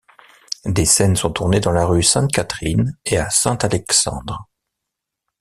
[0.65, 4.49] Des scènes sont tournées dans la rue Sainte-Catherine et à Saint-Alexandre.